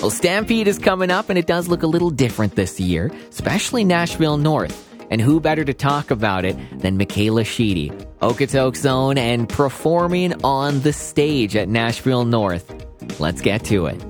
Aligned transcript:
Well, 0.00 0.10
Stampede 0.10 0.68
is 0.68 0.78
coming 0.78 1.10
up, 1.10 1.30
and 1.30 1.38
it 1.38 1.46
does 1.46 1.68
look 1.68 1.82
a 1.82 1.86
little 1.86 2.10
different 2.10 2.56
this 2.56 2.78
year, 2.78 3.10
especially 3.30 3.84
Nashville 3.84 4.36
North. 4.36 4.90
And 5.10 5.20
who 5.20 5.38
better 5.38 5.64
to 5.64 5.74
talk 5.74 6.10
about 6.10 6.44
it 6.44 6.56
than 6.80 6.96
Michela 6.96 7.44
Sheedy, 7.44 7.90
Okotoks 8.20 8.86
own, 8.86 9.18
and 9.18 9.48
performing 9.48 10.32
on 10.42 10.80
the 10.80 10.92
stage 10.92 11.56
at 11.56 11.68
Nashville 11.68 12.24
North. 12.24 12.84
Let's 13.20 13.42
get 13.42 13.64
to 13.64 13.86
it. 13.86 14.02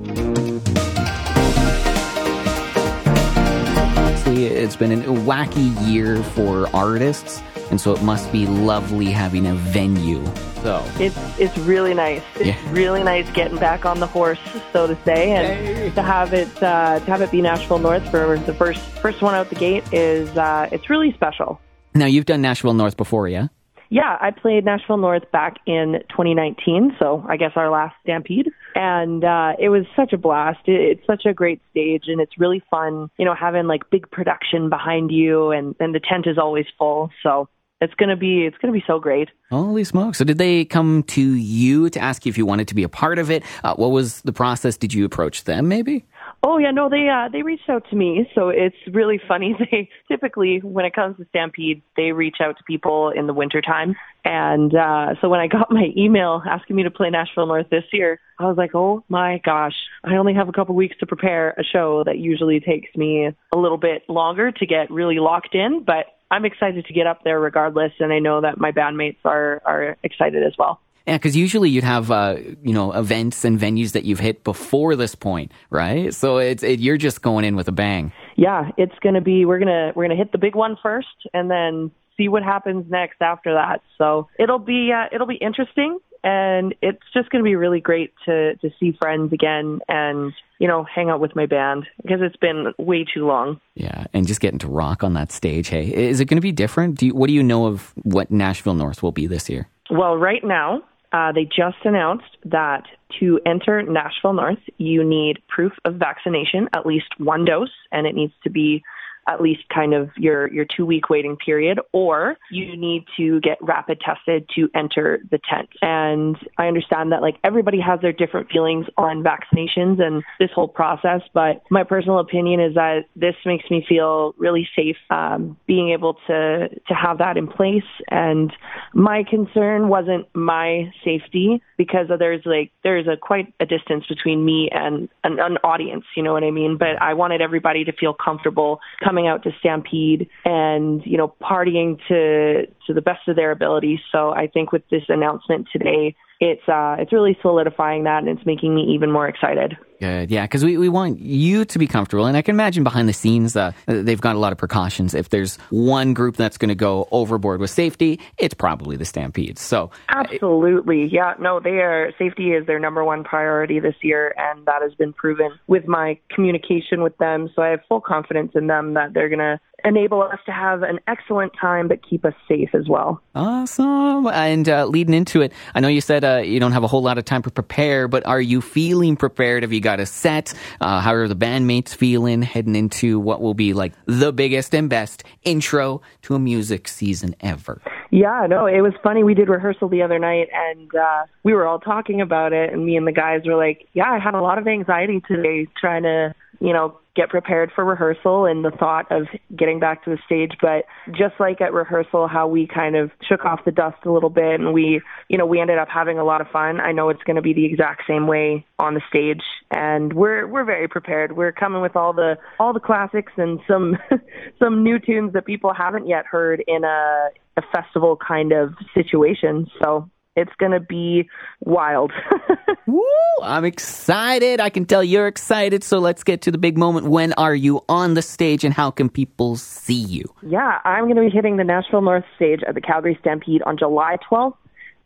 It's 4.64 4.76
been 4.76 4.92
a 4.92 5.04
wacky 5.04 5.74
year 5.86 6.22
for 6.22 6.74
artists, 6.74 7.42
and 7.70 7.78
so 7.78 7.92
it 7.92 8.02
must 8.02 8.32
be 8.32 8.46
lovely 8.46 9.10
having 9.10 9.46
a 9.46 9.54
venue. 9.54 10.24
So 10.62 10.82
it's 10.98 11.18
it's 11.38 11.56
really 11.58 11.92
nice. 11.92 12.22
It's 12.36 12.46
yeah. 12.46 12.72
really 12.72 13.02
nice 13.04 13.30
getting 13.32 13.58
back 13.58 13.84
on 13.84 14.00
the 14.00 14.06
horse, 14.06 14.38
so 14.72 14.86
to 14.86 14.96
say, 15.04 15.32
and 15.32 15.94
to 15.94 16.02
have 16.02 16.32
it 16.32 16.48
uh, 16.62 16.98
to 16.98 17.04
have 17.04 17.20
it 17.20 17.30
be 17.30 17.42
Nashville 17.42 17.78
North 17.78 18.08
for 18.10 18.38
the 18.38 18.54
first 18.54 18.80
first 18.80 19.20
one 19.20 19.34
out 19.34 19.50
the 19.50 19.54
gate 19.54 19.84
is 19.92 20.34
uh, 20.38 20.66
it's 20.72 20.88
really 20.88 21.12
special. 21.12 21.60
Now 21.94 22.06
you've 22.06 22.24
done 22.24 22.40
Nashville 22.40 22.72
North 22.72 22.96
before, 22.96 23.28
yeah? 23.28 23.48
Yeah, 23.94 24.18
I 24.20 24.32
played 24.32 24.64
Nashville 24.64 24.96
North 24.96 25.30
back 25.30 25.58
in 25.66 26.00
2019, 26.10 26.96
so 26.98 27.24
I 27.28 27.36
guess 27.36 27.52
our 27.54 27.70
last 27.70 27.94
Stampede. 28.02 28.48
And 28.74 29.22
uh, 29.22 29.52
it 29.56 29.68
was 29.68 29.84
such 29.94 30.12
a 30.12 30.18
blast. 30.18 30.58
it's 30.66 31.06
such 31.06 31.26
a 31.26 31.32
great 31.32 31.62
stage, 31.70 32.06
and 32.08 32.20
it's 32.20 32.32
really 32.36 32.60
fun, 32.72 33.08
you 33.20 33.24
know, 33.24 33.36
having 33.36 33.68
like 33.68 33.88
big 33.90 34.10
production 34.10 34.68
behind 34.68 35.12
you, 35.12 35.52
and, 35.52 35.76
and 35.78 35.94
the 35.94 36.00
tent 36.00 36.26
is 36.26 36.38
always 36.38 36.66
full. 36.76 37.10
So 37.22 37.48
it's 37.80 37.94
gonna 37.94 38.16
be 38.16 38.46
it's 38.46 38.56
gonna 38.58 38.72
be 38.72 38.82
so 38.84 38.98
great. 38.98 39.28
Holy 39.50 39.84
smokes! 39.84 40.18
So 40.18 40.24
did 40.24 40.38
they 40.38 40.64
come 40.64 41.04
to 41.04 41.20
you 41.22 41.88
to 41.90 42.00
ask 42.00 42.26
you 42.26 42.30
if 42.30 42.38
you 42.38 42.46
wanted 42.46 42.66
to 42.68 42.74
be 42.74 42.82
a 42.82 42.88
part 42.88 43.20
of 43.20 43.30
it? 43.30 43.44
Uh, 43.62 43.74
what 43.74 43.92
was 43.92 44.22
the 44.22 44.32
process? 44.32 44.76
Did 44.76 44.92
you 44.92 45.04
approach 45.04 45.44
them 45.44 45.68
maybe? 45.68 46.04
Oh 46.46 46.58
yeah, 46.58 46.72
no, 46.72 46.90
they 46.90 47.08
uh, 47.08 47.30
they 47.32 47.42
reached 47.42 47.70
out 47.70 47.84
to 47.88 47.96
me, 47.96 48.30
so 48.34 48.50
it's 48.50 48.76
really 48.92 49.18
funny. 49.26 49.56
They 49.70 49.88
typically, 50.08 50.58
when 50.62 50.84
it 50.84 50.94
comes 50.94 51.16
to 51.16 51.24
Stampede, 51.30 51.80
they 51.96 52.12
reach 52.12 52.36
out 52.42 52.58
to 52.58 52.64
people 52.64 53.10
in 53.10 53.26
the 53.26 53.32
wintertime. 53.32 53.94
And 54.26 54.74
uh, 54.74 55.14
so 55.22 55.30
when 55.30 55.40
I 55.40 55.46
got 55.46 55.70
my 55.70 55.86
email 55.96 56.42
asking 56.46 56.76
me 56.76 56.82
to 56.82 56.90
play 56.90 57.08
Nashville 57.08 57.46
North 57.46 57.70
this 57.70 57.84
year, 57.94 58.20
I 58.38 58.44
was 58.44 58.58
like, 58.58 58.72
oh 58.74 59.02
my 59.08 59.40
gosh, 59.42 59.72
I 60.04 60.16
only 60.16 60.34
have 60.34 60.50
a 60.50 60.52
couple 60.52 60.74
weeks 60.74 60.96
to 61.00 61.06
prepare 61.06 61.52
a 61.52 61.64
show 61.64 62.04
that 62.04 62.18
usually 62.18 62.60
takes 62.60 62.94
me 62.94 63.30
a 63.52 63.56
little 63.56 63.78
bit 63.78 64.02
longer 64.10 64.52
to 64.52 64.66
get 64.66 64.90
really 64.90 65.18
locked 65.20 65.54
in, 65.54 65.82
but 65.82 66.04
I'm 66.30 66.44
excited 66.44 66.84
to 66.84 66.92
get 66.92 67.06
up 67.06 67.24
there 67.24 67.40
regardless, 67.40 67.92
and 68.00 68.12
I 68.12 68.18
know 68.18 68.42
that 68.42 68.58
my 68.58 68.70
bandmates 68.70 69.18
are 69.24 69.62
are 69.64 69.96
excited 70.02 70.42
as 70.42 70.52
well. 70.58 70.80
Yeah, 71.06 71.18
because 71.18 71.36
usually 71.36 71.68
you'd 71.68 71.84
have 71.84 72.10
uh, 72.10 72.36
you 72.62 72.72
know 72.72 72.92
events 72.92 73.44
and 73.44 73.60
venues 73.60 73.92
that 73.92 74.04
you've 74.04 74.20
hit 74.20 74.42
before 74.42 74.96
this 74.96 75.14
point, 75.14 75.52
right? 75.68 76.14
So 76.14 76.38
it's 76.38 76.62
it, 76.62 76.80
you're 76.80 76.96
just 76.96 77.20
going 77.20 77.44
in 77.44 77.56
with 77.56 77.68
a 77.68 77.72
bang. 77.72 78.12
Yeah, 78.36 78.70
it's 78.78 78.94
gonna 79.02 79.20
be 79.20 79.44
we're 79.44 79.58
gonna 79.58 79.92
we're 79.94 80.04
gonna 80.04 80.16
hit 80.16 80.32
the 80.32 80.38
big 80.38 80.54
one 80.54 80.78
first, 80.82 81.28
and 81.34 81.50
then 81.50 81.90
see 82.16 82.28
what 82.28 82.42
happens 82.42 82.90
next 82.90 83.20
after 83.20 83.54
that. 83.54 83.82
So 83.98 84.28
it'll 84.38 84.58
be 84.58 84.92
uh, 84.92 85.14
it'll 85.14 85.26
be 85.26 85.34
interesting, 85.34 85.98
and 86.22 86.74
it's 86.80 87.02
just 87.12 87.28
gonna 87.28 87.44
be 87.44 87.54
really 87.54 87.80
great 87.80 88.14
to 88.24 88.56
to 88.56 88.70
see 88.80 88.96
friends 88.98 89.30
again 89.34 89.80
and 89.86 90.32
you 90.58 90.68
know 90.68 90.84
hang 90.84 91.10
out 91.10 91.20
with 91.20 91.36
my 91.36 91.44
band 91.44 91.84
because 92.00 92.20
it's 92.22 92.36
been 92.36 92.72
way 92.78 93.04
too 93.04 93.26
long. 93.26 93.60
Yeah, 93.74 94.06
and 94.14 94.26
just 94.26 94.40
getting 94.40 94.58
to 94.60 94.68
rock 94.68 95.04
on 95.04 95.12
that 95.14 95.32
stage. 95.32 95.68
Hey, 95.68 95.86
is 95.92 96.20
it 96.20 96.24
going 96.24 96.38
to 96.38 96.42
be 96.42 96.52
different? 96.52 96.98
Do 96.98 97.06
you, 97.08 97.14
what 97.14 97.26
do 97.26 97.34
you 97.34 97.42
know 97.42 97.66
of 97.66 97.92
what 98.04 98.30
Nashville 98.30 98.74
North 98.74 99.02
will 99.02 99.12
be 99.12 99.26
this 99.26 99.50
year? 99.50 99.68
Well, 99.90 100.16
right 100.16 100.42
now 100.42 100.82
uh, 101.14 101.30
they 101.30 101.44
just 101.44 101.76
announced 101.84 102.36
that 102.44 102.82
to 103.20 103.38
enter 103.46 103.80
Nashville 103.82 104.32
North, 104.32 104.58
you 104.78 105.04
need 105.04 105.38
proof 105.48 105.72
of 105.84 105.94
vaccination, 105.94 106.68
at 106.74 106.84
least 106.84 107.06
one 107.18 107.44
dose, 107.44 107.70
and 107.92 108.04
it 108.04 108.16
needs 108.16 108.32
to 108.42 108.50
be 108.50 108.82
at 109.28 109.40
least 109.40 109.62
kind 109.72 109.94
of 109.94 110.10
your, 110.16 110.52
your 110.52 110.64
two 110.64 110.86
week 110.86 111.10
waiting 111.10 111.36
period, 111.36 111.80
or 111.92 112.36
you 112.50 112.76
need 112.76 113.04
to 113.16 113.40
get 113.40 113.58
rapid 113.60 114.00
tested 114.00 114.48
to 114.54 114.68
enter 114.74 115.20
the 115.30 115.38
tent. 115.48 115.68
And 115.82 116.36
I 116.58 116.66
understand 116.66 117.12
that 117.12 117.22
like 117.22 117.36
everybody 117.44 117.80
has 117.80 118.00
their 118.00 118.12
different 118.12 118.50
feelings 118.50 118.86
on 118.96 119.22
vaccinations 119.22 120.00
and 120.00 120.22
this 120.38 120.50
whole 120.54 120.68
process, 120.68 121.22
but 121.32 121.62
my 121.70 121.84
personal 121.84 122.18
opinion 122.18 122.60
is 122.60 122.74
that 122.74 123.04
this 123.16 123.34
makes 123.44 123.70
me 123.70 123.84
feel 123.88 124.34
really 124.38 124.68
safe 124.76 124.96
um, 125.10 125.56
being 125.66 125.90
able 125.90 126.14
to 126.26 126.68
to 126.68 126.94
have 126.94 127.18
that 127.18 127.36
in 127.36 127.46
place. 127.46 127.82
And 128.10 128.52
my 128.92 129.24
concern 129.28 129.88
wasn't 129.88 130.26
my 130.34 130.92
safety 131.04 131.62
because 131.76 132.06
there's 132.18 132.42
like 132.44 132.70
there's 132.82 133.06
a 133.06 133.16
quite 133.16 133.52
a 133.60 133.66
distance 133.66 134.04
between 134.06 134.44
me 134.44 134.68
and 134.72 135.08
an, 135.22 135.38
an 135.40 135.56
audience, 135.64 136.04
you 136.16 136.22
know 136.22 136.32
what 136.32 136.44
I 136.44 136.50
mean? 136.50 136.76
But 136.78 137.00
I 137.00 137.14
wanted 137.14 137.40
everybody 137.40 137.84
to 137.84 137.92
feel 137.92 138.14
comfortable 138.14 138.80
coming 139.02 139.13
coming 139.14 139.28
out 139.28 139.44
to 139.44 139.52
Stampede 139.60 140.28
and, 140.44 141.00
you 141.06 141.16
know, 141.16 141.32
partying 141.40 142.00
to 142.08 142.66
to 142.86 142.92
the 142.92 143.00
best 143.00 143.28
of 143.28 143.36
their 143.36 143.52
ability. 143.52 144.00
So 144.10 144.30
I 144.30 144.48
think 144.48 144.72
with 144.72 144.82
this 144.90 145.04
announcement 145.08 145.68
today, 145.72 146.16
it's 146.44 146.68
uh, 146.68 146.96
it's 146.98 147.12
really 147.12 147.36
solidifying 147.40 148.04
that, 148.04 148.18
and 148.18 148.28
it's 148.28 148.44
making 148.44 148.74
me 148.74 148.82
even 148.94 149.10
more 149.10 149.26
excited. 149.26 149.76
Good, 150.00 150.30
yeah, 150.30 150.42
because 150.42 150.64
we, 150.64 150.76
we 150.76 150.88
want 150.88 151.20
you 151.20 151.64
to 151.64 151.78
be 151.78 151.86
comfortable, 151.86 152.26
and 152.26 152.36
I 152.36 152.42
can 152.42 152.54
imagine 152.54 152.84
behind 152.84 153.08
the 153.08 153.12
scenes 153.12 153.56
uh, 153.56 153.72
they've 153.86 154.20
got 154.20 154.36
a 154.36 154.38
lot 154.38 154.52
of 154.52 154.58
precautions. 154.58 155.14
If 155.14 155.30
there's 155.30 155.56
one 155.70 156.12
group 156.12 156.36
that's 156.36 156.58
going 156.58 156.68
to 156.68 156.74
go 156.74 157.08
overboard 157.10 157.60
with 157.60 157.70
safety, 157.70 158.20
it's 158.36 158.54
probably 158.54 158.96
the 158.96 159.04
Stampedes. 159.04 159.62
So 159.62 159.90
absolutely, 160.10 161.08
yeah, 161.10 161.34
no, 161.40 161.60
they 161.60 161.78
are 161.78 162.12
safety 162.18 162.52
is 162.52 162.66
their 162.66 162.78
number 162.78 163.04
one 163.04 163.24
priority 163.24 163.80
this 163.80 163.94
year, 164.02 164.34
and 164.36 164.66
that 164.66 164.82
has 164.82 164.94
been 164.94 165.12
proven 165.12 165.52
with 165.68 165.86
my 165.88 166.18
communication 166.30 167.02
with 167.02 167.16
them. 167.18 167.48
So 167.54 167.62
I 167.62 167.68
have 167.68 167.80
full 167.88 168.00
confidence 168.00 168.52
in 168.54 168.66
them 168.66 168.94
that 168.94 169.14
they're 169.14 169.30
going 169.30 169.38
to 169.38 169.60
enable 169.84 170.22
us 170.22 170.38
to 170.46 170.52
have 170.52 170.82
an 170.82 170.98
excellent 171.06 171.52
time, 171.60 171.88
but 171.88 172.00
keep 172.08 172.24
us 172.24 172.34
safe 172.48 172.74
as 172.74 172.88
well. 172.88 173.20
Awesome. 173.34 174.26
And 174.26 174.68
uh, 174.68 174.86
leading 174.86 175.14
into 175.14 175.42
it, 175.42 175.52
I 175.74 175.80
know 175.80 175.88
you 175.88 176.00
said 176.00 176.24
uh, 176.24 176.38
you 176.38 176.58
don't 176.58 176.72
have 176.72 176.84
a 176.84 176.86
whole 176.86 177.02
lot 177.02 177.18
of 177.18 177.24
time 177.24 177.42
to 177.42 177.50
prepare, 177.50 178.08
but 178.08 178.26
are 178.26 178.40
you 178.40 178.60
feeling 178.60 179.16
prepared? 179.16 179.62
Have 179.62 179.72
you 179.72 179.80
got 179.80 180.00
a 180.00 180.06
set? 180.06 180.54
Uh, 180.80 181.00
how 181.00 181.14
are 181.14 181.28
the 181.28 181.36
bandmates 181.36 181.94
feeling 181.94 182.42
heading 182.42 182.76
into 182.76 183.18
what 183.18 183.40
will 183.40 183.54
be 183.54 183.72
like 183.72 183.92
the 184.06 184.32
biggest 184.32 184.74
and 184.74 184.88
best 184.88 185.24
intro 185.42 186.00
to 186.22 186.34
a 186.34 186.38
music 186.38 186.88
season 186.88 187.36
ever? 187.40 187.80
Yeah, 188.10 188.46
no, 188.48 188.66
it 188.66 188.80
was 188.80 188.94
funny. 189.02 189.24
We 189.24 189.34
did 189.34 189.48
rehearsal 189.48 189.88
the 189.88 190.02
other 190.02 190.18
night 190.18 190.48
and 190.52 190.94
uh, 190.94 191.24
we 191.42 191.52
were 191.52 191.66
all 191.66 191.80
talking 191.80 192.20
about 192.20 192.52
it, 192.52 192.72
and 192.72 192.86
me 192.86 192.96
and 192.96 193.06
the 193.06 193.12
guys 193.12 193.42
were 193.44 193.56
like, 193.56 193.88
Yeah, 193.92 194.10
I 194.10 194.18
had 194.18 194.34
a 194.34 194.40
lot 194.40 194.58
of 194.58 194.66
anxiety 194.66 195.20
today 195.26 195.66
trying 195.80 196.04
to 196.04 196.34
you 196.60 196.72
know, 196.72 196.98
get 197.14 197.28
prepared 197.28 197.70
for 197.74 197.84
rehearsal 197.84 198.44
and 198.46 198.64
the 198.64 198.70
thought 198.70 199.10
of 199.10 199.26
getting 199.56 199.78
back 199.78 200.04
to 200.04 200.10
the 200.10 200.18
stage. 200.26 200.52
But 200.60 200.84
just 201.12 201.34
like 201.38 201.60
at 201.60 201.72
rehearsal, 201.72 202.26
how 202.26 202.48
we 202.48 202.66
kind 202.66 202.96
of 202.96 203.10
shook 203.28 203.44
off 203.44 203.64
the 203.64 203.70
dust 203.70 203.98
a 204.04 204.10
little 204.10 204.30
bit 204.30 204.60
and 204.60 204.72
we, 204.72 205.00
you 205.28 205.38
know, 205.38 205.46
we 205.46 205.60
ended 205.60 205.78
up 205.78 205.88
having 205.88 206.18
a 206.18 206.24
lot 206.24 206.40
of 206.40 206.48
fun. 206.48 206.80
I 206.80 206.92
know 206.92 207.08
it's 207.08 207.22
going 207.22 207.36
to 207.36 207.42
be 207.42 207.52
the 207.52 207.64
exact 207.64 208.02
same 208.08 208.26
way 208.26 208.66
on 208.78 208.94
the 208.94 209.02
stage 209.08 209.42
and 209.70 210.12
we're, 210.12 210.46
we're 210.46 210.64
very 210.64 210.88
prepared. 210.88 211.36
We're 211.36 211.52
coming 211.52 211.82
with 211.82 211.96
all 211.96 212.12
the, 212.12 212.36
all 212.58 212.72
the 212.72 212.80
classics 212.80 213.32
and 213.36 213.60
some, 213.68 213.96
some 214.58 214.82
new 214.82 214.98
tunes 214.98 215.32
that 215.34 215.46
people 215.46 215.72
haven't 215.72 216.08
yet 216.08 216.26
heard 216.26 216.64
in 216.66 216.84
a, 216.84 217.28
a 217.56 217.62
festival 217.72 218.16
kind 218.16 218.52
of 218.52 218.74
situation. 218.94 219.68
So 219.80 220.10
it's 220.36 220.52
going 220.58 220.72
to 220.72 220.80
be 220.80 221.28
wild. 221.60 222.12
Woo! 222.86 223.02
I'm 223.42 223.64
excited. 223.64 224.60
I 224.60 224.68
can 224.68 224.84
tell 224.84 225.02
you're 225.02 225.26
excited. 225.26 225.84
So 225.84 225.98
let's 225.98 226.24
get 226.24 226.42
to 226.42 226.50
the 226.50 226.58
big 226.58 226.76
moment. 226.76 227.06
When 227.06 227.32
are 227.34 227.54
you 227.54 227.82
on 227.88 228.14
the 228.14 228.22
stage 228.22 228.64
and 228.64 228.74
how 228.74 228.90
can 228.90 229.08
people 229.08 229.56
see 229.56 229.94
you? 229.94 230.24
Yeah, 230.42 230.80
I'm 230.84 231.04
going 231.04 231.16
to 231.16 231.22
be 231.22 231.30
hitting 231.30 231.56
the 231.56 231.64
Nashville 231.64 232.02
North 232.02 232.24
stage 232.36 232.60
at 232.66 232.74
the 232.74 232.80
Calgary 232.80 233.16
Stampede 233.20 233.62
on 233.62 233.78
July 233.78 234.16
12th 234.30 234.56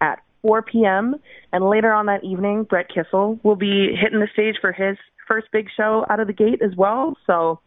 at 0.01 0.21
4 0.43 0.63
p.m. 0.63 1.17
And 1.53 1.69
later 1.69 1.93
on 1.93 2.07
that 2.07 2.25
evening, 2.25 2.65
Brett 2.65 2.89
Kissel 2.89 3.39
will 3.43 3.57
be 3.57 3.95
hitting 3.95 4.21
the 4.21 4.29
stage 4.33 4.57
for 4.61 4.73
his 4.73 4.97
first 5.27 5.49
big 5.53 5.69
show 5.77 6.07
out 6.09 6.21
of 6.21 6.27
the 6.27 6.33
gate 6.33 6.63
as 6.63 6.75
well. 6.77 7.17
So 7.27 7.61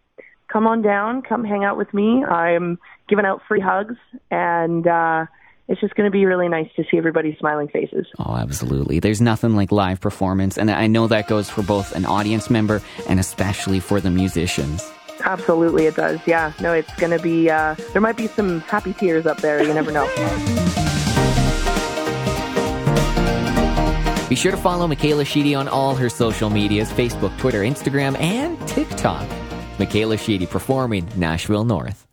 come 0.51 0.65
on 0.67 0.81
down, 0.81 1.21
come 1.21 1.43
hang 1.43 1.63
out 1.63 1.77
with 1.77 1.93
me. 1.93 2.23
I'm 2.23 2.79
giving 3.07 3.25
out 3.25 3.41
free 3.47 3.61
hugs 3.61 3.95
and, 4.31 4.87
uh, 4.87 5.25
it's 5.67 5.79
just 5.79 5.95
going 5.95 6.05
to 6.05 6.11
be 6.11 6.25
really 6.25 6.49
nice 6.49 6.69
to 6.75 6.83
see 6.89 6.97
everybody's 6.97 7.37
smiling 7.37 7.67
faces. 7.67 8.07
Oh, 8.19 8.35
absolutely. 8.35 8.99
There's 8.99 9.21
nothing 9.21 9.55
like 9.55 9.71
live 9.71 10.01
performance. 10.01 10.57
And 10.57 10.69
I 10.69 10.87
know 10.87 11.07
that 11.07 11.27
goes 11.27 11.49
for 11.49 11.61
both 11.61 11.95
an 11.95 12.05
audience 12.05 12.49
member 12.49 12.81
and 13.07 13.19
especially 13.19 13.79
for 13.79 14.01
the 14.01 14.11
musicians. 14.11 14.91
Absolutely, 15.23 15.85
it 15.85 15.95
does. 15.95 16.19
Yeah. 16.25 16.51
No, 16.59 16.73
it's 16.73 16.93
going 16.95 17.15
to 17.15 17.23
be, 17.23 17.49
uh, 17.49 17.75
there 17.93 18.01
might 18.01 18.17
be 18.17 18.27
some 18.27 18.59
happy 18.61 18.93
tears 18.93 19.25
up 19.25 19.37
there. 19.37 19.63
You 19.63 19.73
never 19.73 19.91
know. 19.91 20.07
Be 24.27 24.35
sure 24.35 24.51
to 24.51 24.57
follow 24.57 24.87
Michela 24.87 25.25
Sheedy 25.25 25.55
on 25.55 25.67
all 25.67 25.93
her 25.95 26.09
social 26.09 26.49
medias 26.49 26.91
Facebook, 26.91 27.37
Twitter, 27.37 27.61
Instagram, 27.61 28.17
and 28.19 28.57
TikTok. 28.67 29.27
Michela 29.77 30.17
Sheedy 30.17 30.45
performing 30.45 31.07
Nashville 31.17 31.65
North. 31.65 32.07